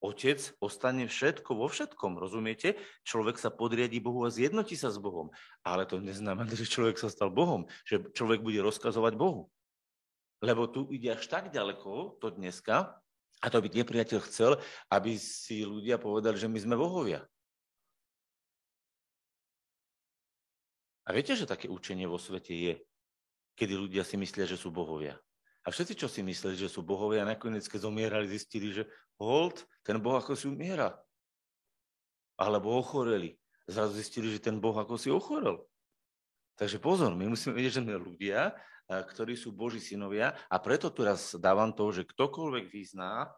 [0.00, 2.80] Otec ostane všetko vo všetkom, rozumiete?
[3.04, 5.28] Človek sa podriadi Bohu a zjednotí sa s Bohom.
[5.60, 9.52] Ale to neznamená, že človek sa stal Bohom, že človek bude rozkazovať Bohu.
[10.40, 12.96] Lebo tu ide až tak ďaleko, to dneska,
[13.40, 14.60] a to by nepriateľ chcel,
[14.92, 17.24] aby si ľudia povedali, že my sme bohovia.
[21.08, 22.72] A viete, že také učenie vo svete je,
[23.56, 25.18] kedy ľudia si myslia, že sú bohovia.
[25.64, 28.88] A všetci, čo si mysleli, že sú bohovia, nakoniec, keď zomierali, zistili, že
[29.20, 30.96] hold, ten boh ako si umiera.
[32.40, 33.36] Alebo ochoreli.
[33.68, 35.60] Zrazu zistili, že ten boh ako si ochorel.
[36.56, 38.56] Takže pozor, my musíme vedieť, že sme ľudia,
[38.88, 43.30] ktorí sú Boží synovia a preto tu raz dávam to, že ktokoľvek vyzná,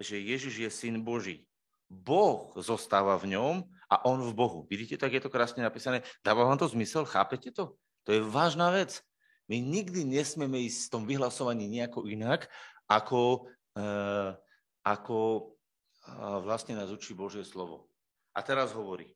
[0.00, 1.46] že Ježiš je syn Boží.
[1.92, 4.64] Boh zostáva v ňom a on v Bohu.
[4.66, 6.00] Vidíte, tak je to krásne napísané.
[6.24, 7.04] Dáva vám to zmysel?
[7.04, 7.76] Chápete to?
[8.08, 9.04] To je vážna vec.
[9.52, 12.48] My nikdy nesmieme ísť v tom vyhlasovaní nejako inak,
[12.88, 14.32] ako, uh,
[14.80, 15.52] ako
[16.08, 17.92] uh, vlastne nás učí Božie slovo.
[18.32, 19.12] A teraz hovorí,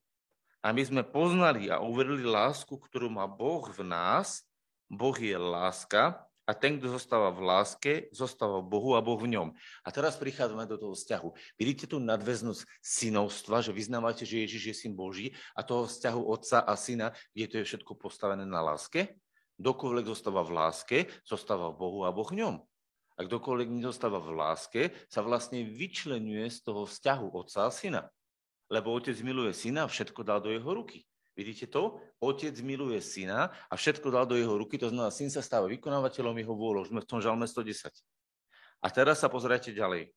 [0.61, 4.45] a my sme poznali a uverili lásku, ktorú má Boh v nás,
[4.93, 9.33] Boh je láska a ten, kto zostáva v láske, zostáva v Bohu a Boh v
[9.35, 9.57] ňom.
[9.83, 11.59] A teraz prichádzame do toho vzťahu.
[11.59, 16.61] Vidíte tú nadväznosť synovstva, že vyznávate, že Ježiš je syn Boží a toho vzťahu otca
[16.61, 19.17] a syna, kde to je všetko postavené na láske?
[19.57, 22.57] Kdokoľvek zostáva v láske, zostáva v Bohu a Boh v ňom.
[23.17, 28.03] A kdokoľvek nezostáva v láske, sa vlastne vyčlenuje z toho vzťahu otca a syna.
[28.69, 31.09] Lebo otec miluje syna a všetko dal do jeho ruky.
[31.37, 32.01] Vidíte to?
[32.21, 36.37] Otec miluje syna a všetko dal do jeho ruky, to znamená, syn sa stáva vykonávateľom
[36.37, 36.89] jeho vôľou.
[36.89, 37.93] Sme v tom žalme 110.
[38.85, 40.13] A teraz sa pozrite ďalej.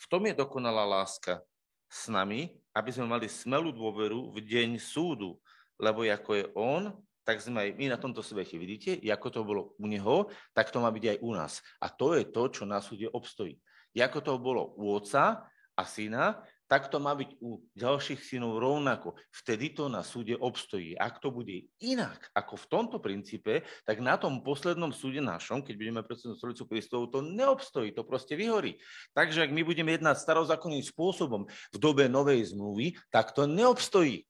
[0.00, 1.44] V tom je dokonalá láska
[1.92, 5.36] s nami, aby sme mali smelú dôveru v deň súdu,
[5.76, 8.58] lebo ako je on, tak sme aj my na tomto svete.
[8.58, 11.52] Vidíte, ako to bolo u neho, tak to má byť aj u nás.
[11.78, 13.58] A to je to, čo na súde obstojí.
[13.94, 19.12] Ako to bolo u otca a syna, tak to má byť u ďalších synov rovnako.
[19.28, 20.96] Vtedy to na súde obstojí.
[20.96, 25.74] Ak to bude inak ako v tomto princípe, tak na tom poslednom súde našom, keď
[25.76, 28.80] budeme predsednúť stolicu Kristovu, to neobstojí, to proste vyhorí.
[29.12, 34.24] Takže ak my budeme jednať starozákonným spôsobom v dobe novej zmluvy, tak to neobstojí.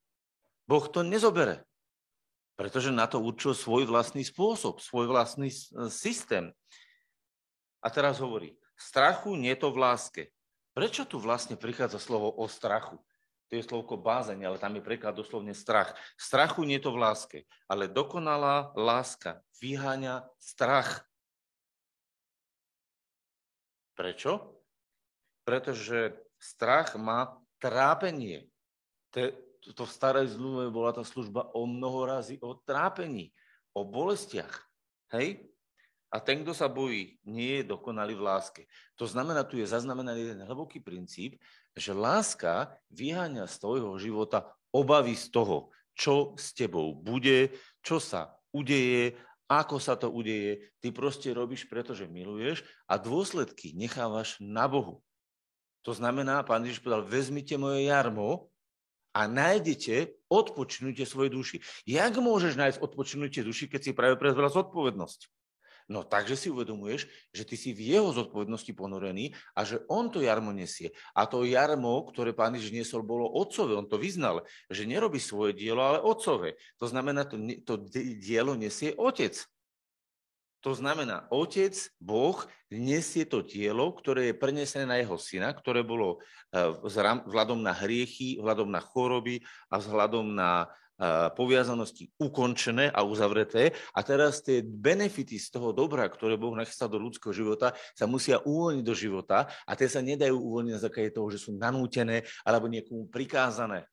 [0.66, 1.62] Boh to nezobere
[2.62, 5.50] pretože na to určil svoj vlastný spôsob, svoj vlastný
[5.90, 6.54] systém.
[7.82, 10.22] A teraz hovorí, strachu nie to v láske.
[10.70, 13.02] Prečo tu vlastne prichádza slovo o strachu?
[13.50, 15.98] To je slovko bázeň, ale tam je preklad doslovne strach.
[16.14, 21.02] Strachu nie to v láske, ale dokonalá láska vyháňa strach.
[23.98, 24.54] Prečo?
[25.42, 28.46] Pretože strach má trápenie
[29.10, 33.30] to v starej zmluve bola tá služba o mnoho razy o trápení,
[33.70, 34.66] o bolestiach.
[35.14, 35.46] Hej?
[36.12, 38.62] A ten, kto sa bojí, nie je dokonalý v láske.
[39.00, 41.40] To znamená, tu je zaznamenaný jeden hlboký princíp,
[41.72, 48.36] že láska vyháňa z tvojho života obavy z toho, čo s tebou bude, čo sa
[48.52, 49.16] udeje,
[49.48, 50.68] ako sa to udeje.
[50.84, 55.00] Ty proste robíš, pretože miluješ a dôsledky nechávaš na Bohu.
[55.88, 58.51] To znamená, pán Ježiš povedal, vezmite moje jarmo
[59.12, 61.56] a nájdete odpočinutie svojej duši.
[61.84, 65.28] Jak môžeš nájsť odpočinutie duši, keď si práve prezvala zodpovednosť?
[65.90, 70.22] No takže si uvedomuješ, že ty si v jeho zodpovednosti ponorený a že on to
[70.22, 70.94] jarmo nesie.
[71.12, 73.74] A to jarmo, ktoré pán Ježiš niesol, bolo otcové.
[73.74, 76.54] On to vyznal, že nerobí svoje dielo, ale otcové.
[76.78, 77.82] To znamená, to, to
[78.16, 79.36] dielo nesie otec.
[80.62, 82.38] To znamená, otec, Boh,
[82.70, 86.22] nesie to dielo, ktoré je prenesené na jeho syna, ktoré bolo
[86.54, 86.70] eh,
[87.26, 89.42] vzhľadom na hriechy, vzhľadom na choroby
[89.74, 93.74] a vzhľadom na eh, poviazanosti ukončené a uzavreté.
[93.90, 98.38] A teraz tie benefity z toho dobra, ktoré Boh nachystal do ľudského života, sa musia
[98.46, 102.70] uvoľniť do života a tie sa nedajú uvoľniť na základe toho, že sú nanútené alebo
[102.70, 103.91] niekomu prikázané.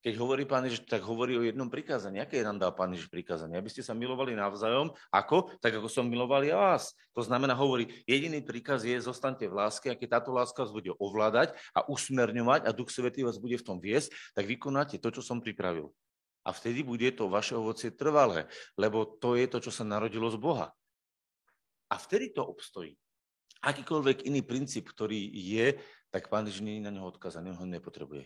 [0.00, 2.24] Keď hovorí pán Ježiš, tak hovorí o jednom prikázaní.
[2.24, 3.60] Aké nám dá pán Ježiš prikázanie?
[3.60, 4.96] Aby ste sa milovali navzájom.
[5.12, 5.52] Ako?
[5.60, 6.96] Tak ako som miloval ja vás.
[7.12, 10.88] To znamená, hovorí, jediný príkaz je, zostaňte v láske, a keď táto láska vás bude
[10.96, 15.20] ovládať a usmerňovať a Duch Svetý vás bude v tom viesť, tak vykonáte to, čo
[15.20, 15.92] som pripravil.
[16.48, 18.48] A vtedy bude to vaše ovocie trvalé,
[18.80, 20.72] lebo to je to, čo sa narodilo z Boha.
[21.92, 22.96] A vtedy to obstojí.
[23.60, 25.76] Akýkoľvek iný princíp, ktorý je,
[26.08, 28.24] tak pán Ježiš nie je na neho odkazaný, on ho nepotrebuje.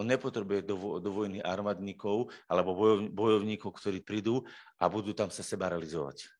[0.00, 4.44] On nepotrebuje do, do vojny armadníkov alebo bojov, bojovníkov, ktorí prídu
[4.80, 6.32] a budú tam sa seba realizovať.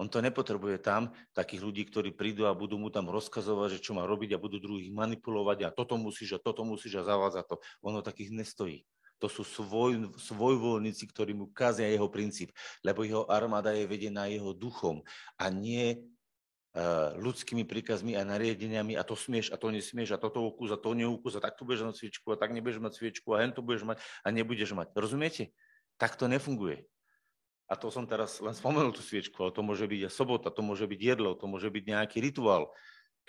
[0.00, 3.92] On to nepotrebuje tam, takých ľudí, ktorí prídu a budú mu tam rozkazovať, že čo
[3.92, 7.60] má robiť a budú druhých manipulovať a toto musíš a toto musíš a zavádza to.
[7.84, 8.88] Ono takých nestojí.
[9.20, 14.56] To sú svoj, svojvoľníci, ktorí mu kazia jeho princíp, lebo jeho armáda je vedená jeho
[14.56, 15.04] duchom
[15.36, 16.00] a nie
[17.18, 20.94] ľudskými príkazmi a nariadeniami a to smieš a to nesmieš a toto ukús a to
[20.94, 23.82] neukús a takto budeš mať sviečku a tak nebudeš mať sviečku a hen to budeš
[23.82, 24.94] mať a nebudeš mať.
[24.94, 25.50] Rozumiete?
[25.98, 26.86] Tak to nefunguje.
[27.70, 30.62] A to som teraz len spomenul tú sviečku, ale to môže byť aj sobota, to
[30.62, 32.74] môže byť jedlo, to môže byť nejaký rituál.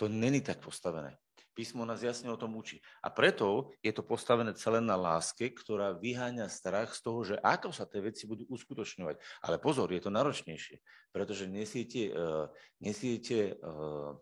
[0.01, 1.17] To není tak postavené.
[1.51, 2.79] Písmo nás jasne o tom učí.
[3.03, 7.75] A preto je to postavené celé na láske, ktorá vyháňa strach z toho, že ako
[7.75, 9.19] sa tie veci budú uskutočňovať.
[9.43, 10.79] Ale pozor, je to náročnejšie,
[11.11, 12.47] pretože nesiete, uh,
[12.79, 14.15] nesiete uh,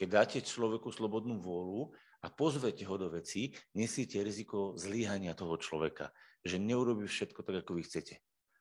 [0.00, 1.92] keď dáte človeku slobodnú vôľu
[2.24, 6.08] a pozvete ho do veci, nesiete riziko zlíhania toho človeka,
[6.40, 8.16] že neurobi všetko tak, ako vy chcete.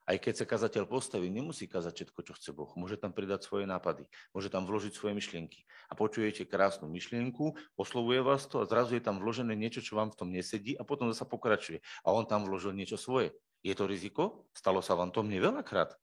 [0.10, 2.74] Aj keď sa kazateľ postaví, nemusí kazať všetko, čo chce Boh.
[2.74, 5.70] Môže tam pridať svoje nápady, môže tam vložiť svoje myšlienky.
[5.86, 10.10] A počujete krásnu myšlienku, oslovuje vás to a zrazu je tam vložené niečo, čo vám
[10.10, 11.86] v tom nesedí a potom zase pokračuje.
[12.02, 13.38] A on tam vložil niečo svoje.
[13.62, 14.50] Je to riziko?
[14.58, 15.94] Stalo sa vám to mne veľakrát.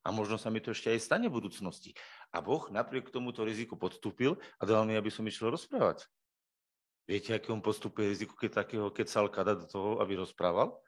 [0.00, 1.92] A možno sa mi to ešte aj stane v budúcnosti.
[2.32, 6.08] A Boh napriek tomuto riziku podstúpil a dal mi, aby som išiel rozprávať.
[7.04, 10.80] Viete, aké on postupuje riziko, keď takého kecalka dá do toho, aby rozprával?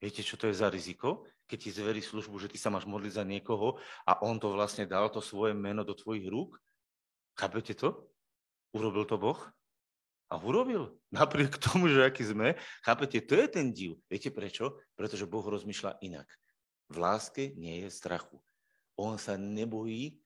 [0.00, 1.28] Viete, čo to je za riziko?
[1.44, 3.76] Keď ti zverí službu, že ty sa máš modliť za niekoho
[4.08, 6.56] a on to vlastne dal to svoje meno do tvojich rúk?
[7.36, 8.08] Chápete to?
[8.72, 9.36] Urobil to Boh?
[10.32, 10.96] A urobil.
[11.12, 12.56] Napriek tomu, že aký sme.
[12.80, 14.00] Chápete, to je ten div.
[14.08, 14.80] Viete prečo?
[14.96, 16.26] Pretože Boh rozmýšľa inak.
[16.88, 18.40] V láske nie je strachu.
[18.96, 20.22] On sa nebojí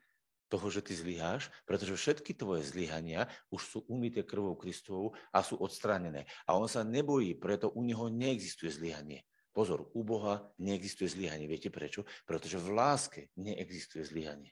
[0.53, 5.59] toho, že ty zlyháš, pretože všetky tvoje zlyhania už sú umité krvou Kristovou a sú
[5.59, 6.31] odstránené.
[6.47, 9.27] A on sa nebojí, preto u neho neexistuje zlyhanie.
[9.55, 11.47] Pozor, u Boha neexistuje zlyhanie.
[11.47, 12.03] Viete prečo?
[12.27, 14.51] Pretože v láske neexistuje zlyhanie.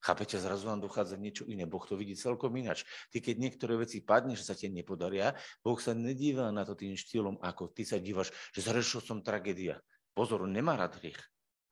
[0.00, 1.68] Chápete, zrazu vám dochádza niečo iné.
[1.68, 2.88] Boh to vidí celkom inač.
[3.12, 6.96] Ty, keď niektoré veci padne, že sa ti nepodaria, Boh sa nedíva na to tým
[6.96, 9.76] štýlom, ako ty sa dívaš, že zrešil som tragédia.
[10.16, 11.20] Pozor, nemá rád hriech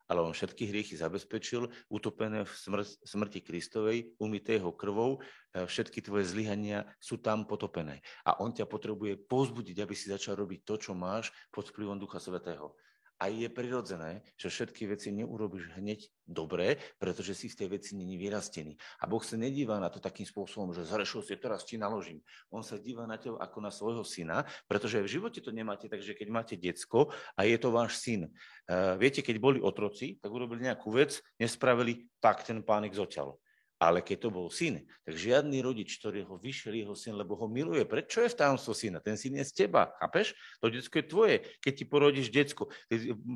[0.09, 5.21] ale on všetky hriechy zabezpečil, utopené v smr- smrti Kristovej, umité jeho krvou,
[5.53, 8.01] e, všetky tvoje zlyhania sú tam potopené.
[8.25, 12.17] A on ťa potrebuje pozbudiť, aby si začal robiť to, čo máš pod vplyvom Ducha
[12.17, 12.73] Svetého.
[13.19, 18.15] A je prirodzené, že všetky veci neurobiš hneď dobre, pretože si v tej veci není
[18.15, 18.79] vyrastený.
[19.03, 22.23] A Boh sa nedíva na to takým spôsobom, že zrešil si, teraz ti naložím.
[22.47, 26.15] On sa díva na teba ako na svojho syna, pretože v živote to nemáte, takže
[26.15, 28.31] keď máte decko a je to váš syn.
[28.71, 33.35] Uh, viete, keď boli otroci, tak urobili nejakú vec, nespravili, tak ten pánik zoťal.
[33.79, 37.47] Ale keď to bol syn, tak žiadny rodič, ktorý ho vyšiel jeho syn, lebo ho
[37.47, 37.87] miluje.
[37.87, 38.99] Prečo je v tajomstvo syna?
[38.99, 40.35] Ten syn je z teba, chápeš?
[40.59, 41.35] To detsko je tvoje.
[41.63, 42.67] Keď ti porodíš detsko,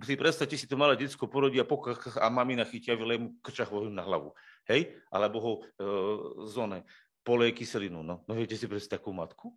[0.04, 4.04] si predstavte si to malé detsko porodí a, pokach, a mamina chytia mu krčach na
[4.04, 4.36] hlavu.
[4.68, 4.92] Hej?
[5.08, 5.60] Alebo ho e,
[6.52, 6.84] zóne
[7.24, 8.04] poleje kyselinu.
[8.04, 9.56] No, no viete si predstaviť takú matku?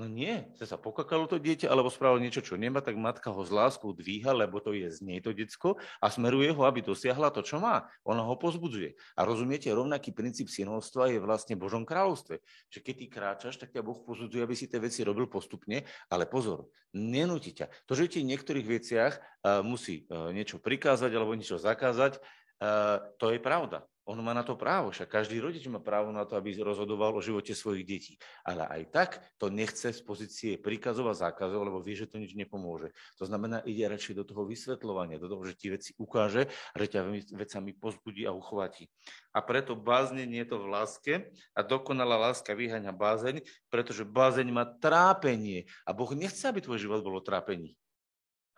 [0.00, 3.44] No nie, sa sa pokakalo to dieťa, alebo spravilo niečo, čo nemá, tak matka ho
[3.44, 7.28] s láskou dvíha, lebo to je z nej to decko a smeruje ho, aby dosiahla
[7.28, 7.84] to, čo má.
[8.08, 8.96] Ona ho pozbudzuje.
[8.96, 12.40] A rozumiete, rovnaký princíp synovstva je vlastne Božom kráľovstve.
[12.72, 16.24] Že keď ty kráčaš, tak ťa Boh pozbudzuje, aby si tie veci robil postupne, ale
[16.24, 17.68] pozor, nenúti ťa.
[17.84, 22.24] To, že ti v niektorých veciach uh, musí uh, niečo prikázať alebo niečo zakázať,
[22.64, 23.84] uh, to je pravda.
[24.10, 27.22] On má na to právo, však každý rodič má právo na to, aby rozhodoval o
[27.22, 28.14] živote svojich detí.
[28.42, 32.34] Ale aj tak to nechce z pozície príkazov a zákazov, lebo vie, že to nič
[32.34, 32.90] nepomôže.
[33.22, 37.00] To znamená, ide radšej do toho vysvetľovania, do toho, že ti veci ukáže, že ťa
[37.38, 38.90] vecami pozbudí a uchváti.
[39.30, 41.12] A preto bázne je to v láske
[41.54, 47.06] a dokonalá láska vyháňa bázeň, pretože bázeň má trápenie a Boh nechce, aby tvoj život
[47.06, 47.78] bolo trápení.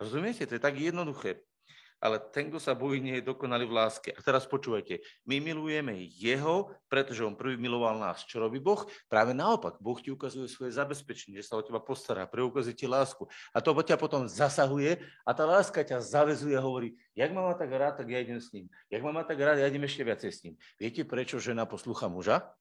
[0.01, 0.49] Rozumiete?
[0.49, 1.45] To je tak jednoduché
[2.03, 4.11] ale ten, kto sa bojí, nie je dokonalý v láske.
[4.11, 8.27] A teraz počúvajte, my milujeme jeho, pretože on prvý miloval nás.
[8.27, 8.83] Čo robí Boh?
[9.07, 13.23] Práve naopak, Boh ti ukazuje svoje zabezpečenie, že sa o teba postará, preukazuje ti lásku.
[13.55, 17.55] A to ťa potom zasahuje a tá láska ťa zavezuje a hovorí, jak ma má
[17.55, 18.67] tak rád, tak ja idem s ním.
[18.91, 20.53] Jak ma má tak rád, ja idem ešte viacej s ním.
[20.75, 22.51] Viete, prečo žena poslúcha muža?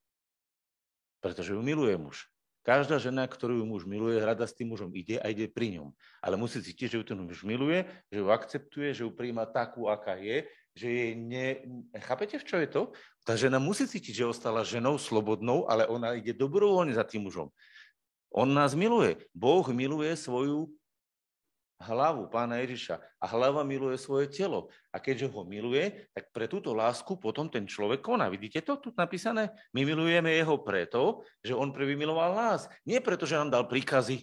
[1.19, 2.31] Pretože ju miluje muž.
[2.63, 5.91] Každá žena, ktorú muž miluje, rada s tým mužom ide a ide pri ňom.
[6.23, 9.91] Ale musí cítiť, že ju ten muž miluje, že ju akceptuje, že ju príjma takú,
[9.91, 10.47] aká je,
[10.79, 11.59] že jej ne...
[12.07, 12.83] Chápete, v čo je to?
[13.27, 17.51] Tá žena musí cítiť, že ostala ženou slobodnou, ale ona ide dobrovoľne za tým mužom.
[18.31, 19.19] On nás miluje.
[19.35, 20.71] Boh miluje svoju
[21.83, 24.71] hlavu pána Ježiša a hlava miluje svoje telo.
[24.95, 28.31] A keďže ho miluje, tak pre túto lásku potom ten človek koná.
[28.31, 29.51] Vidíte to tu napísané?
[29.75, 32.71] My milujeme jeho preto, že on prvý miloval nás.
[32.87, 34.23] Nie preto, že nám dal príkazy,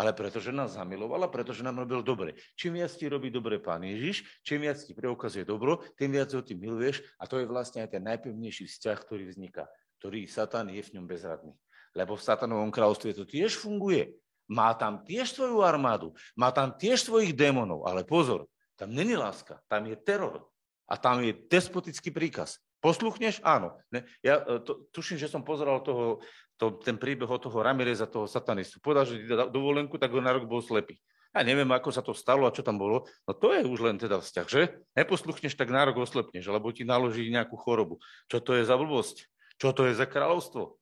[0.00, 2.32] ale preto, že nás zamiloval a preto, že nám robil dobre.
[2.56, 6.40] Čím viac ti robí dobre pán Ježiš, čím viac ti preukazuje dobro, tým viac ho
[6.40, 9.68] ty miluješ a to je vlastne aj ten najpevnejší vzťah, ktorý vzniká,
[10.00, 11.52] ktorý Satan je v ňom bezradný.
[11.92, 14.14] Lebo v satanovom kráľovstve to tiež funguje.
[14.50, 19.62] Má tam tiež svoju armádu, má tam tiež svojich démonov, ale pozor, tam není láska,
[19.70, 20.50] tam je teror
[20.90, 22.58] a tam je despotický príkaz.
[22.80, 23.44] Posluchneš?
[23.44, 23.76] Áno.
[23.92, 24.08] Ne?
[24.24, 26.24] Ja e, to, tuším, že som pozeral toho,
[26.56, 28.80] to, ten príbeh od toho Ramireza, toho satanistu.
[28.80, 29.20] Povedal, že
[29.52, 30.96] dovolenku, tak ho na rok bol slepý.
[31.30, 33.06] Ja neviem, ako sa to stalo a čo tam bolo.
[33.28, 34.62] No to je už len teda vzťah, že?
[34.98, 38.02] Neposluchneš, tak na rok oslepneš, alebo ti naloží nejakú chorobu.
[38.26, 39.30] Čo to je za blbosť?
[39.60, 40.79] Čo to je za kráľovstvo?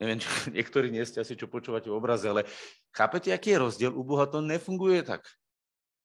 [0.00, 2.48] Neviem, či niektorí nie ste asi, čo počúvate v obraze, ale
[2.90, 3.92] chápete, aký je rozdiel?
[3.92, 5.28] U Boha to nefunguje tak.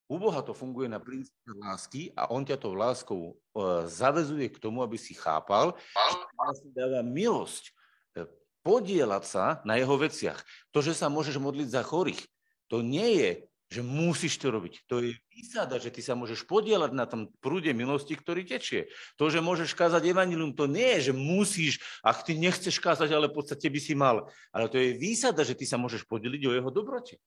[0.05, 4.61] U Boha to funguje na princípe lásky a on ťa to láskou uh, zavezuje k
[4.61, 7.73] tomu, aby si chápal, že si dáva milosť
[8.13, 8.29] e,
[8.61, 10.37] podielať sa na jeho veciach.
[10.77, 12.21] To, že sa môžeš modliť za chorých,
[12.69, 13.31] to nie je
[13.75, 14.87] že musíš to robiť.
[14.87, 18.87] To je výsada, že ty sa môžeš podielať na tom prúde milosti, ktorý tečie.
[19.19, 23.27] To, že môžeš kázať evanilium, to nie je, že musíš, ak ty nechceš kázať, ale
[23.27, 24.31] v podstate by si mal.
[24.55, 27.19] Ale to je výsada, že ty sa môžeš podeliť o jeho dobrote.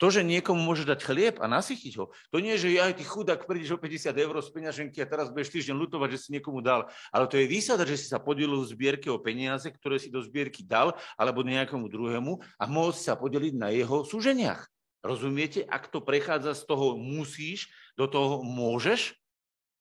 [0.00, 3.04] To, že niekomu môže dať chlieb a nasytiť ho, to nie je, že aj ty
[3.06, 6.58] chudák prídeš o 50 eur z peňaženky a teraz budeš týždeň lutovať, že si niekomu
[6.58, 6.90] dal.
[7.14, 10.18] Ale to je výsada, že si sa podelil v zbierke o peniaze, ktoré si do
[10.18, 14.66] zbierky dal, alebo nejakému druhému a môcť sa podeliť na jeho súženiach.
[15.02, 15.66] Rozumiete?
[15.66, 19.18] Ak to prechádza z toho musíš do toho môžeš,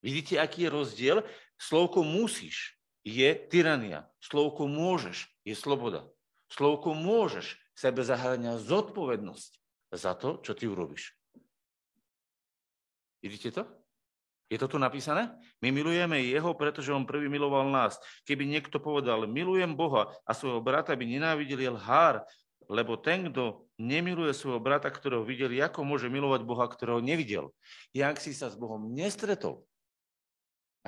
[0.02, 1.18] vidíte, aký je rozdiel?
[1.62, 4.10] Slovko musíš je tyrania.
[4.22, 6.10] Slovko môžeš je sloboda.
[6.50, 9.52] Slovko môžeš sebe zahrania zodpovednosť
[9.94, 11.14] za to, čo ty urobíš.
[13.22, 13.64] Vidíte to?
[14.52, 15.32] Je to tu napísané?
[15.64, 17.96] My milujeme jeho, pretože on prvý miloval nás.
[18.28, 22.20] Keby niekto povedal, milujem Boha a svojho brata by nenávidel, je lhár,
[22.72, 27.52] lebo ten, kto nemiluje svojho brata, ktorého videli, ako môže milovať Boha, ktorého nevidel.
[27.92, 29.68] Jak si sa s Bohom nestretol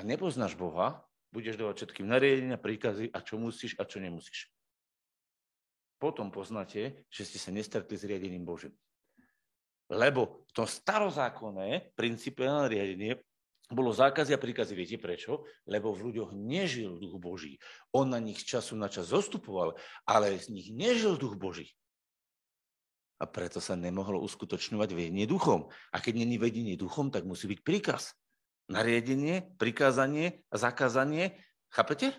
[0.00, 4.48] nepoznáš Boha, budeš dávať všetkým nariadenia, príkazy a čo musíš a čo nemusíš.
[6.00, 8.72] Potom poznáte, že ste sa nestretli s riadením Božím.
[9.92, 13.20] Lebo v tom starozákonné princípe nariadenie
[13.72, 14.76] bolo zákazy a príkazy.
[14.76, 15.48] Viete prečo?
[15.64, 17.56] Lebo v ľuďoch nežil duch Boží.
[17.96, 21.72] On na nich času na čas zostupoval, ale z nich nežil duch Boží.
[23.22, 25.72] A preto sa nemohlo uskutočňovať vedenie duchom.
[25.94, 28.12] A keď není vedenie duchom, tak musí byť príkaz.
[28.68, 31.40] Nariadenie, prikázanie zakázanie.
[31.72, 32.12] Chápete?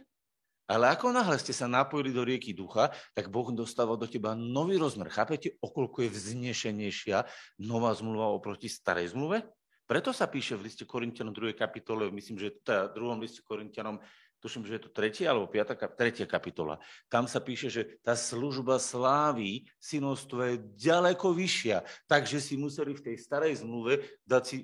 [0.65, 4.81] Ale ako náhle ste sa napojili do rieky ducha, tak Boh dostáva do teba nový
[4.81, 5.13] rozmer.
[5.13, 7.29] Chápete, okolko je vznešenejšia
[7.61, 9.45] nová zmluva oproti starej zmluve?
[9.85, 11.53] Preto sa píše v liste Korintianom 2.
[11.53, 14.01] kapitole, myslím, že v druhom liste Korintianom,
[14.41, 16.81] tuším, že je to tretia alebo piata, tretia kapitola.
[17.05, 23.13] Tam sa píše, že tá služba slávy synovstva je ďaleko vyššia, takže si museli v
[23.13, 24.55] tej starej zmluve dať si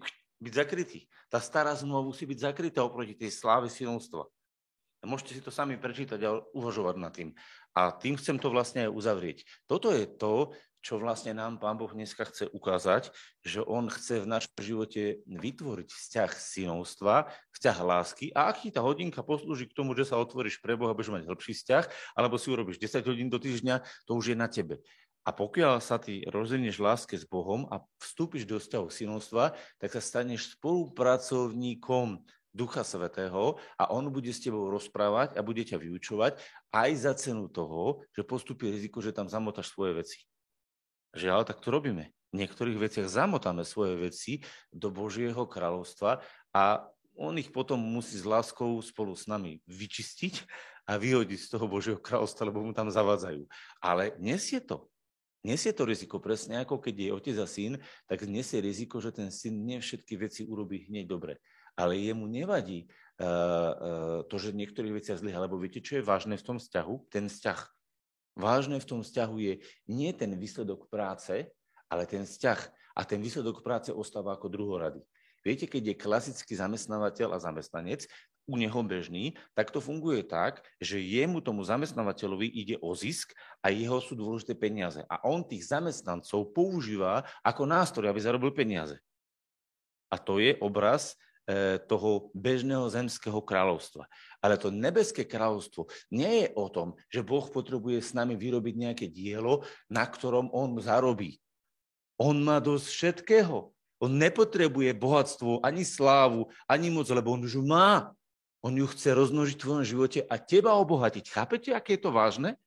[0.42, 1.06] byť zakrytí.
[1.30, 4.26] Tá stará zmluva musí byť zakrytá oproti tej sláve synovstva.
[5.02, 7.34] Môžete si to sami prečítať a uvažovať nad tým.
[7.74, 9.42] A tým chcem to vlastne aj uzavrieť.
[9.66, 13.13] Toto je to, čo vlastne nám Pán Boh dneska chce ukázať,
[13.46, 19.22] že On chce v našom živote vytvoriť vzťah synovstva, vzťah lásky a aký tá hodinka
[19.22, 21.86] poslúži k tomu, že sa otvoríš pre Boha, budeš mať hĺbší vzťah,
[22.17, 24.82] alebo si urobíš 10 hodín do týždňa, to už je na tebe.
[25.22, 30.02] A pokiaľ sa ty rozhodneš láske s Bohom a vstúpiš do vzťahu synovstva, tak sa
[30.02, 36.36] staneš spolupracovníkom Ducha Svetého a on bude s tebou rozprávať a bude ťa vyučovať
[36.73, 40.19] aj za cenu toho, že postupí riziko, že tam zamotáš svoje veci.
[41.12, 42.12] Žiaľ, tak to robíme.
[42.32, 44.34] V niektorých veciach zamotáme svoje veci
[44.72, 46.24] do Božieho kráľovstva
[46.56, 46.64] a
[47.20, 50.48] on ich potom musí s láskou spolu s nami vyčistiť
[50.88, 53.44] a vyhodiť z toho Božieho kráľovstva, lebo mu tam zavádzajú.
[53.84, 54.88] Ale nesie to.
[55.42, 57.74] Nesie to riziko, presne ako keď je otec a syn,
[58.06, 61.42] tak nesie riziko, že ten syn nie všetky veci urobí hneď dobre.
[61.74, 66.38] Ale jemu nevadí uh, uh, to, že niektorých veciach zlyha, lebo viete, čo je vážne
[66.38, 66.94] v tom vzťahu?
[67.10, 67.58] Ten vzťah
[68.36, 69.54] Vážne v tom vzťahu je
[69.92, 71.52] nie ten výsledok práce,
[71.92, 72.60] ale ten vzťah.
[72.96, 75.00] A ten výsledok práce ostáva ako druhorady.
[75.42, 78.06] Viete, keď je klasický zamestnávateľ a zamestnanec,
[78.50, 83.69] u neho bežný, tak to funguje tak, že jemu, tomu zamestnávateľovi, ide o zisk a
[83.69, 85.06] jeho sú dôležité peniaze.
[85.08, 88.98] A on tých zamestnancov používa ako nástroj, aby zarobil peniaze.
[90.12, 91.15] A to je obraz
[91.89, 94.06] toho bežného zemského kráľovstva.
[94.39, 99.06] Ale to nebeské kráľovstvo nie je o tom, že Boh potrebuje s nami vyrobiť nejaké
[99.10, 101.42] dielo, na ktorom on zarobí.
[102.21, 103.73] On má dosť všetkého.
[104.02, 108.13] On nepotrebuje bohatstvo, ani slávu, ani moc, lebo on už má.
[108.62, 111.29] On ju chce rozmnožiť v tvojom živote a teba obohatiť.
[111.33, 112.58] Chápete, aké je to vážne?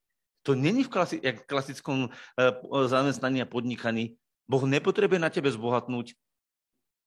[0.42, 2.12] To není v klasi- klasickom uh,
[2.86, 4.18] zamestnaní a podnikaní.
[4.44, 6.18] Boh nepotrebuje na tebe zbohatnúť.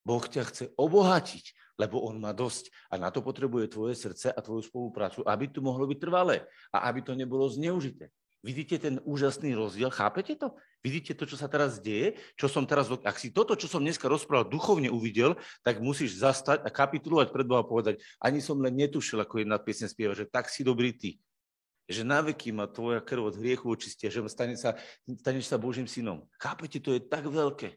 [0.08, 2.72] Boh ťa chce obohatiť, lebo on má dosť.
[2.88, 6.88] A na to potrebuje tvoje srdce a tvoju spoluprácu, aby tu mohlo byť trvalé a
[6.88, 8.08] aby to nebolo zneužité.
[8.40, 9.90] Vidíte ten úžasný rozdiel?
[9.90, 10.54] Chápete to?
[10.80, 12.14] Vidíte to, čo sa teraz deje?
[12.38, 15.34] Čo som teraz, ak si toto, čo som dneska rozprával, duchovne uvidel,
[15.66, 19.58] tak musíš zastať a kapitulovať pred Boha a povedať, ani som len netušil, ako jedna
[19.58, 21.18] piesne spieva, že tak si dobrý ty.
[21.90, 25.90] Že na veky ma tvoja krv od hriechu očistia, že stane sa, staneš sa Božím
[25.90, 26.30] synom.
[26.38, 27.74] Chápete, to je tak veľké.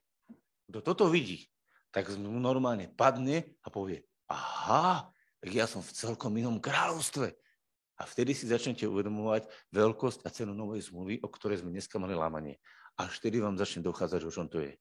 [0.70, 1.50] Kto toto vidí,
[1.92, 5.12] tak mu normálne padne a povie, aha,
[5.44, 7.36] tak ja som v celkom inom kráľovstve.
[8.02, 12.18] A vtedy si začnete uvedomovať veľkosť a cenu novej zmluvy, o ktorej sme dneska mali
[12.18, 12.58] lámanie.
[12.98, 14.74] Až vtedy vám začne dochádzať, o čom to je.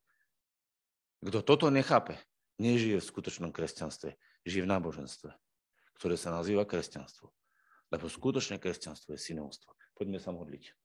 [1.20, 2.16] Kto toto nechápe,
[2.56, 4.16] nežije v skutočnom kresťanstve,
[4.48, 5.30] žije v náboženstve,
[6.00, 7.28] ktoré sa nazýva kresťanstvo.
[7.92, 9.76] Lebo skutočné kresťanstvo je synovstvo.
[9.92, 10.79] Poďme sa modliť.